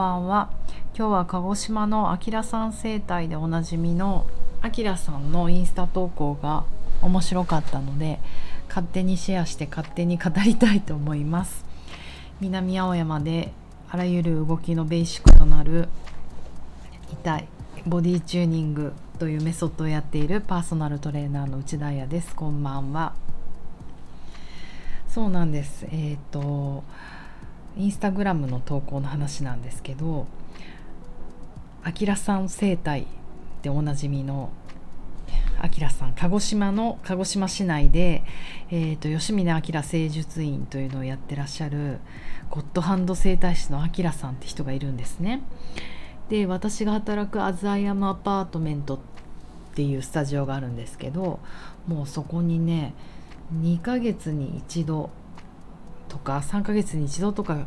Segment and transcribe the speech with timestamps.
[0.00, 0.48] ばんは。
[0.96, 4.26] 今日は鹿児島のあきらさん生態でおなじみの
[4.62, 6.64] あきらさんのインスタ投稿が
[7.02, 8.18] 面白かったので
[8.68, 11.66] 勝手にシェアして勝手に語りたいと思います。
[12.40, 13.52] 南青山で
[13.90, 15.90] あらゆる動きのベーシックとなる
[17.12, 17.46] 痛い
[17.86, 22.34] ボディチューニングというメソッドをやっているパーソナルトレーナーの内田彩です。
[22.34, 23.12] こんばんは。
[25.08, 25.84] そうなんです。
[25.90, 26.84] えっ、ー、と
[27.76, 30.26] インスタグラムの投稿の話なんですけど
[31.82, 33.06] あきらさん整体
[33.62, 34.50] でおなじみの
[35.62, 38.24] あきらさん鹿児島の鹿児島市内で、
[38.70, 41.98] えーと、吉峰明聖術院というのをやってらっしゃる
[42.48, 45.42] ゴッドハンド整体師のあきらさんって人がいるんですね。
[46.30, 48.98] で私が働く As I Am Apartment っ
[49.74, 51.40] ていうスタジオがあるんですけど
[51.86, 52.94] もうそこにね
[53.54, 55.10] 2ヶ月に一度
[56.10, 57.66] とか3ヶ月に一度とか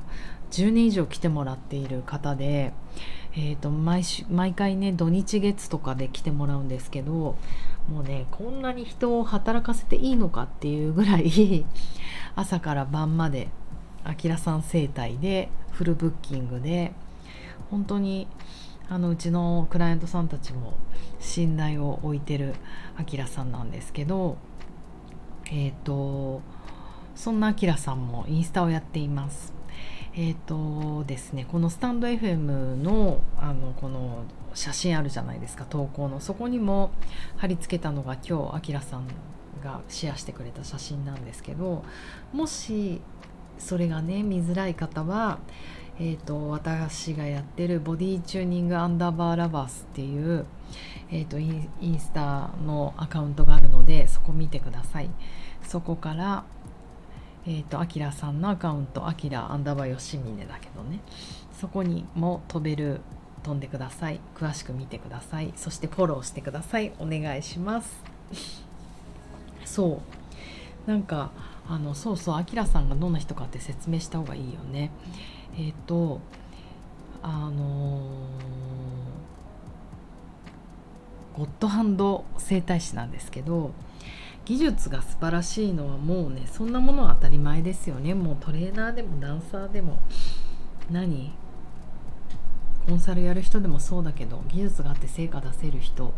[0.52, 2.74] 10年以上来てもらっている方で、
[3.34, 7.38] えーと、毎週毎回ね土日月とかで来てもらうんですけど
[7.90, 11.66] もうねこんなに人を働かせていいのかっていうぐらい
[12.36, 13.48] 朝から晩まで
[14.04, 16.94] あきらさん生態でフルブッキングで
[17.72, 18.28] 本当に
[18.90, 20.74] あのうちのクライアントさんたちも
[21.20, 22.54] 信頼を置いてる
[22.98, 24.38] あきらさんなんですけど
[25.46, 26.42] えっ、ー、と
[27.16, 29.54] そんなあきらさんもインスタをやっています。
[30.16, 36.92] えっ、ー、とですねこのスタンド FM のあのこの写真あるじゃないですか投稿のそこにも
[37.38, 39.08] 貼り付けたのが今日あきらさん
[39.64, 41.84] がシェアしてくれた写真なんですけど
[42.32, 43.02] もし
[43.58, 45.40] それがね見づらい方は、
[46.00, 50.46] えーと、私がやってるボディチューニングアンダーバーラバースっていう、
[51.12, 55.10] えーと、インスタのアカウントがあるのでそこ見てください
[55.64, 56.44] そこから
[57.46, 61.00] えーと、アキラさんのアカウントアキラアンダーバー吉峰だけどね。
[61.60, 63.02] そこにも飛べる
[63.44, 64.20] 飛んでください。
[64.36, 65.52] 詳しく見てください。
[65.58, 66.94] そしてフォローしてください。
[67.00, 68.04] お願いします。
[69.66, 70.02] そ
[70.88, 70.90] う。
[70.90, 71.32] なんか
[71.68, 74.92] あのそうそうアキラさんがどんな人かって説明した方がいいよね。
[75.58, 76.22] えっ、ー、と
[77.22, 83.72] あのー、ゴッドハンド整体師なんですけど
[84.46, 88.14] 技術が素晴らしいのはもうねそんなものは当たり前ですよね。
[88.14, 90.00] もうトレーナーでもダンサーでも。
[90.92, 91.32] 何？
[92.86, 96.14] コンサルやる人でもそうだけど技術があって成果出せる人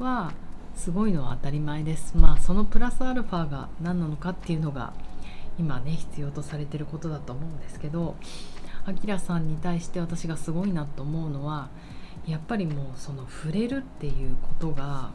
[0.00, 0.32] は
[0.74, 2.16] すごいのは当たり前です。
[2.16, 4.92] まあそのプラスアルファが何なのかっていうのが
[5.58, 8.16] 今ね必要とされてることだと思うんですけど
[8.84, 11.68] あきらさんに対して私がすごいなと思うのは
[12.26, 15.10] やっぱりもうその触れるっていうことが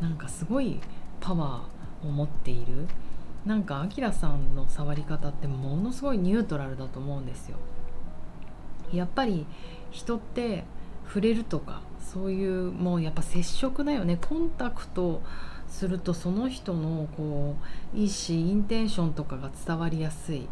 [0.00, 0.80] なんかすごい
[1.20, 2.86] パワーを持っている。
[3.46, 7.56] なんかアキラさんの触り方ってものすごいニュートラルだと思うんですよ。
[8.92, 9.46] やっぱり
[9.90, 10.64] 人って
[11.06, 14.16] 触れるとかそういうもうやっぱ接触だよね。
[14.16, 15.22] コンタクト
[15.68, 17.56] するとその人のこ
[17.94, 20.48] う意思インテンションとかが伝わりやすい。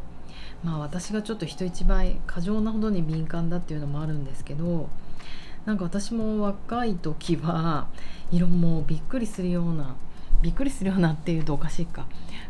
[0.62, 4.88] まあ私がちょっと人一倍過剰なほどに敏感だっていうのもあるんですけど
[5.64, 7.88] なんか私も若い時は
[8.30, 9.96] 色もびっくりするような
[10.42, 12.06] びっくりするようなっていうとおかしいか。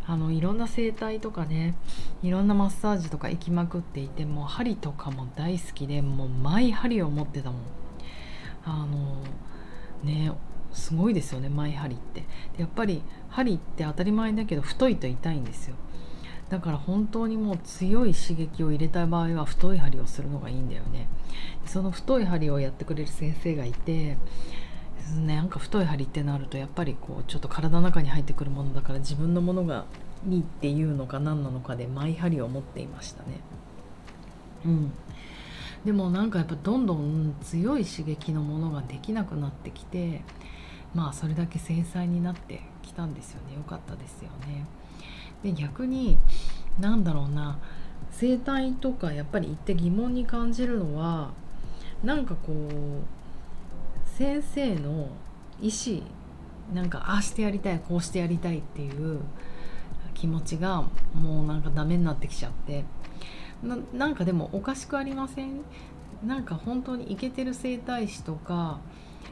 [0.09, 1.75] あのいろんな整体とかね
[2.23, 7.61] いろんなマッサージとか行きまくっていてもう針とかも大好きでもうマイ針を持ってたもん。
[8.65, 9.23] あの
[10.05, 10.33] ね
[10.73, 12.25] すごいですよねマイ針って。
[12.59, 15.77] やっぱり針って当たり前だけど太いと痛いんですよ。
[16.49, 21.09] だから本当にもう強い刺激を入れた場合は太い針をするのがいいんだよね。
[21.65, 24.17] その太い針をやってくれる先生がいて
[25.15, 29.85] なんか太い針ってなるとやっぱりこうちょっと体の中に入ってくるものだから自分のものが
[30.29, 33.41] いいっていうのか何なのかでマイ針を持っていましたね。
[34.65, 34.93] うん。
[35.85, 40.23] でもなんかやっぱどんどん強い刺激のものができなくなってきて
[40.95, 43.55] まあそれだけ繊細になってきたんですよね。
[43.55, 44.67] よかったですよね。
[45.45, 46.19] で逆に
[46.81, 47.59] なんだろうな。
[48.11, 51.33] 生態とかやっぱり行って疑問に感じるのは
[52.03, 53.03] なんかこう
[54.17, 55.09] 先生の
[55.61, 56.03] 意思
[56.75, 59.21] なんかああしてやりたいこうしてやりたいっていう
[60.15, 60.85] 気持ちが
[61.15, 62.85] もうなんかダメになってきちゃって。
[63.63, 65.63] なんかでもおかしくありません？
[66.25, 68.81] なんか本当にイケてる整体師とか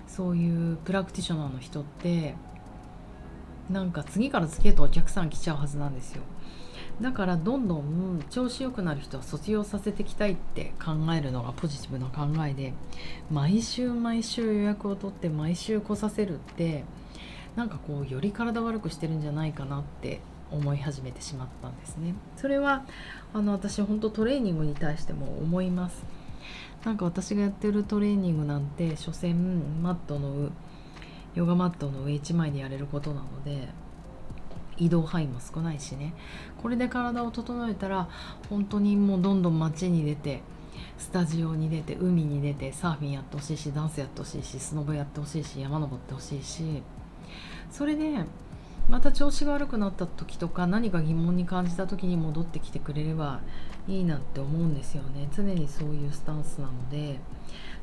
[0.07, 2.35] そういうプラクティショナーの人って
[3.71, 6.23] なんか次から次へとお客さん来ちゃうはずなんですよ。
[7.01, 12.73] だからどんどん調子良くなる人は卒業させていきたいって考えるのがポジティブな考えで
[13.31, 16.85] 毎週毎週予約を取って毎週来させるって
[17.57, 20.21] なんかこうより体悪くしてるんじゃないかなって
[20.51, 22.15] 思い始めてしまったんですね。
[22.37, 22.85] それは
[23.33, 26.05] あの私本当トレーニングに対しても思います。
[26.85, 29.35] なんか私がやってるトレーニングなんて所詮
[29.83, 30.51] マットの
[31.35, 33.69] ヨガマットの上1枚でやれることなので
[34.77, 36.15] 移動範囲も少ないしね。
[36.63, 38.09] これで体を整えたら
[38.49, 40.43] 本当にもうどんどん街に出て
[40.99, 46.83] スタジオに出て海に出てサーフィンやってほしいしダンスやってほしいしスノボやってほしいし山登ってほしいし
[47.71, 48.25] それで
[48.89, 53.41] また調子が悪くなった時とか何か疑問に感じた時に戻ってきてくれれば
[53.89, 55.29] いいなって思うんですよね。
[55.35, 57.19] 常にそういうスタンスなので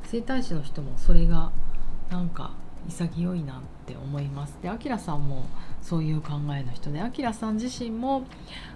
[0.04, 1.50] 整体師の人もそれが
[2.10, 2.52] なんか
[2.88, 3.56] 潔いなっ
[3.86, 4.58] て思います。
[4.62, 5.46] でアキラさんも
[5.80, 8.24] そういう考えの人でアキラさん自身も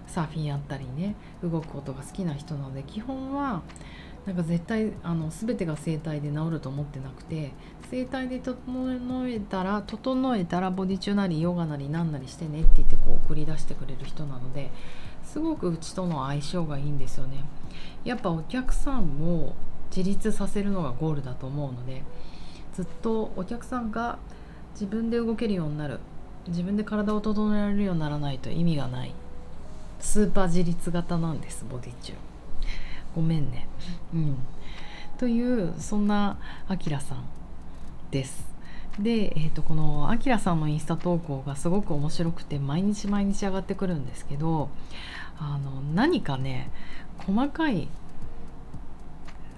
[0.06, 3.62] サーフィンやったりね動くことが好きな人なので基本は
[4.26, 7.52] なんか絶対あの全てが整体で治ると思ってなくて
[7.90, 14.72] 整体で整えたら整えたらボディチューなりヨガなり何なりしてねって言ってこう送り出してくれる人なので
[15.22, 17.44] すごくうちとの相性がいいんですよね。
[18.04, 19.54] やっぱお客さんを
[19.94, 22.02] 自立させるのがゴールだと思うので
[22.76, 24.18] ずっとお客さんが
[24.72, 25.98] 自分で動けるようになる。
[26.46, 29.14] 自分で体を整えられるようにならないと意味がない。
[29.98, 32.18] スーパー自立型なんですボディチュー。
[33.14, 33.66] ごめんね。
[34.12, 34.36] うん。
[35.16, 36.36] というそんな
[36.68, 37.24] あきらさん
[38.10, 38.44] です。
[38.98, 44.68] で、えーと、このあきらさんのインスタ投稿がすごく面白くて毎日毎日上がってくるんですけど
[45.38, 46.70] あの何かね
[47.18, 47.88] 細かい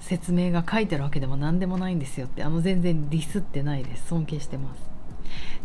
[0.09, 4.07] 説明が書いてるわけでも何でもないんですよってあの全然ディスってないです。
[4.07, 4.81] 尊敬してます。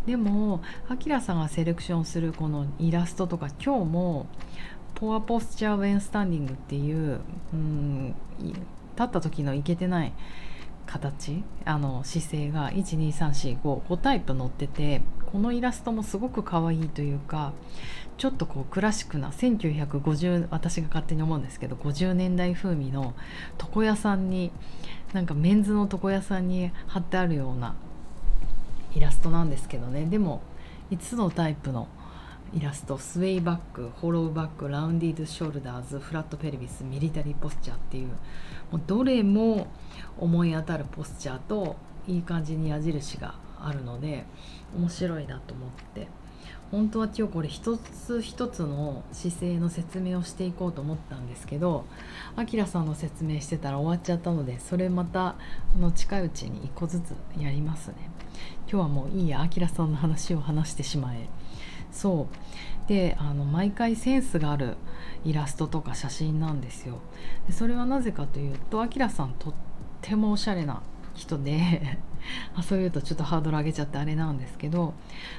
[0.04, 4.26] でもあきらさんがセレクションするこのイラストとか今日も
[4.96, 7.20] ポアポスチャーウェンスタンディングっていう
[7.54, 8.54] うん立
[9.02, 10.12] った時のいけてない
[10.84, 15.00] 形あの姿勢が12345タイプ載ってて
[15.32, 17.54] このイラストもすごく可愛いというか
[18.16, 23.14] ちょっとこうクラシックな1950私が勝手に思うんですけど50年代風味の
[23.60, 24.52] 床屋さんに
[25.12, 27.74] なんかメンズの床屋さんに貼ってあるような
[28.94, 30.06] イラストなんですけどね。
[30.06, 30.42] でも
[30.90, 31.88] 5つのタイプの
[32.52, 32.98] イラスト？
[32.98, 38.08] スウェイバックホローバックラウンディードショルダーズフラットペルビスミリタリーポスチャーっていう
[38.70, 39.66] もうどれも
[40.18, 41.74] 思い当たるポスチャーと
[42.06, 44.24] いい感じに矢印があるので
[44.76, 46.06] 面白いなと思って。
[46.70, 51.84] 本当は今日これ一つ一つの姿勢の説明をしていこうと思ったんですけど
[52.36, 55.36] あきらさんの説明してたら終わっちゃったのでそれまたあ
[55.78, 57.94] の近いうちに1個ずつやりますね。
[58.70, 61.28] 今日はもういいやあきらさんの話を話してしまえ。
[61.92, 62.26] そ
[62.86, 62.88] う。
[62.88, 64.76] であの毎回センスがある
[65.24, 66.98] イラストとか写真なんですよ。
[67.46, 69.54] でそれはなぜかというとあきらさんとっ
[70.00, 70.82] てもおしゃれな
[71.14, 71.98] 人で
[72.54, 74.94] あそういうとちょっとハードル上げちゃってあれなんですけど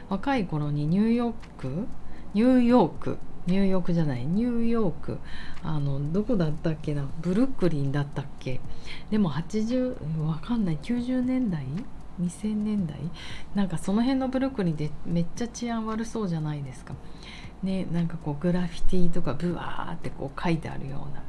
[0.10, 1.88] 若い頃にニューヨーク
[2.34, 3.18] ニューヨーク
[3.48, 5.20] ニューヨークじゃないニューヨーク
[5.64, 8.60] あのどこだったっけなブルックリンだったっけ？
[9.12, 11.64] でも80わかんない90年代
[12.20, 12.98] ？2000年代？
[13.54, 16.96] なんかその辺のブルックリンでめっちゃ治安悪そうじゃないですか。
[17.62, 21.24] ね、なんかこうグラフィティとかブワーってこう書いてあるような。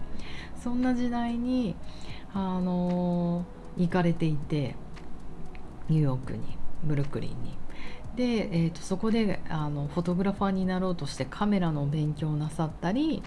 [0.62, 1.76] そんな時代に、
[2.35, 4.75] あのー、行かれていて
[5.88, 7.56] ニューヨークにブルックリンに。
[8.17, 13.23] で、えーと、そこであのフォトグラファーになろうとしてカメラの勉強をなさったり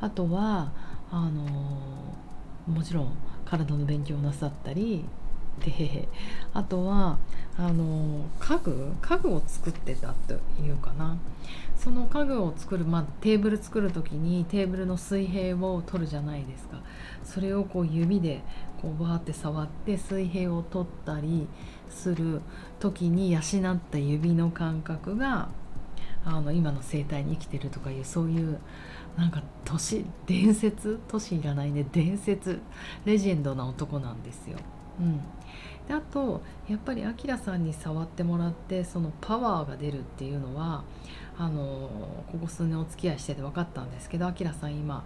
[0.00, 0.72] あとは
[1.10, 3.12] あのー、もちろん
[3.44, 5.04] 体の勉強なさったり
[5.60, 6.08] で
[6.54, 7.18] あとは
[7.58, 11.18] あの家具家具を作ってたというかな
[11.76, 16.80] その家具を作る、まあ、テーブル作る時にテーブルの水平を取るじゃないですか
[17.24, 18.40] それをこう指で
[18.80, 21.46] こうバーって触って水平を取ったり
[21.92, 22.40] する
[22.80, 25.48] 時に養った指の感覚が
[26.24, 28.58] あの今の生態に生きてるとかいうそういう
[29.16, 32.60] なんか都市伝説都市いらないね伝説
[33.04, 34.56] レジェンドな男なんですよ。
[35.00, 35.18] うん、
[35.88, 40.84] であとやっぱりアキラさんに触ってもらってそのパワーが出るっていうのは
[41.38, 41.90] あの
[42.30, 45.02] ここ数年お付き合いしてて分かったんですけどアキラさん今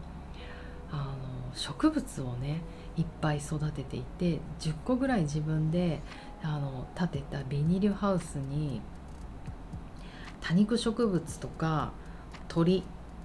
[0.91, 2.61] あの植物をね
[2.97, 6.01] いっぱい育てていて10個ぐらい自分で
[6.43, 8.81] あの建てたビニールハウスに
[10.41, 11.93] 多肉植物とか
[12.49, 12.85] 鳥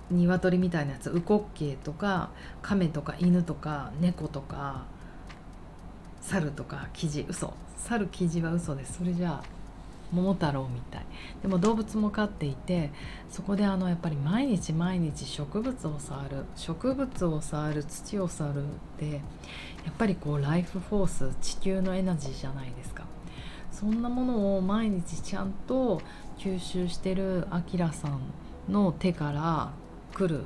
[0.10, 4.86] 鶏みたいなやつウコッケイとか亀とか犬とか猫とか
[6.22, 7.54] 猿とかキジ嘘。
[7.78, 9.00] 猿キジは嘘です。
[9.00, 9.61] それじゃあ
[10.14, 11.06] 桃太郎みたい。
[11.42, 12.92] でも動物も飼っていて
[13.30, 16.46] そこであのやっぱり毎日毎日植物を触る。
[16.56, 19.20] 植物を触る土を触るってや
[19.90, 23.06] っぱりこうライフフォース地球のエナジーじゃないですか。
[23.72, 26.02] そんなものを毎日ちゃんと
[26.38, 28.20] 吸収してるアキラさん
[28.70, 29.72] の手から
[30.14, 30.44] 来る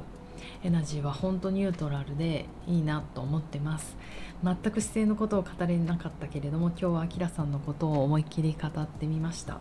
[0.63, 3.95] エナジーは本当ニュートラルでいいなと思ってます。
[4.43, 9.59] 全く姿勢のことを語れなかったけれども今日はあきらさんのことを思いっきり語ってみました。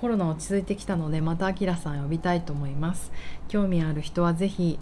[0.00, 3.12] コロナ落ち着いてきたのでまたあきらさん呼びたいと思います。
[3.48, 4.78] 興味ある人はぜひ、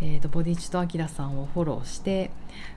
[0.00, 2.30] えーと、ボディチとあきらさんをフォローして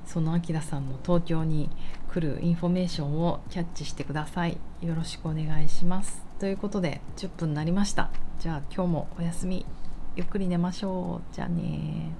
[0.05, 1.69] そのあきらさんの東京に
[2.11, 4.57] 来るインフォメーションをキャッチしてください。
[4.81, 6.23] よろしくお願いします。
[6.39, 8.09] ということで10分になりました。
[8.39, 9.65] じゃあ今日もお休み。
[10.15, 11.35] ゆっくり寝ましょう。
[11.35, 12.11] じゃあね